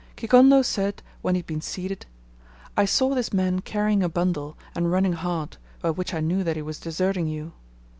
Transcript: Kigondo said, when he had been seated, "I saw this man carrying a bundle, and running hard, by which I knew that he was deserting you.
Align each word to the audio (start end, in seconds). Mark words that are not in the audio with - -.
Kigondo 0.15 0.63
said, 0.63 1.03
when 1.21 1.35
he 1.35 1.39
had 1.41 1.45
been 1.45 1.61
seated, 1.61 2.07
"I 2.75 2.85
saw 2.85 3.13
this 3.13 3.31
man 3.31 3.59
carrying 3.59 4.01
a 4.01 4.09
bundle, 4.09 4.57
and 4.73 4.91
running 4.91 5.13
hard, 5.13 5.57
by 5.79 5.91
which 5.91 6.15
I 6.15 6.21
knew 6.21 6.43
that 6.43 6.55
he 6.55 6.63
was 6.63 6.79
deserting 6.79 7.27
you. 7.27 7.51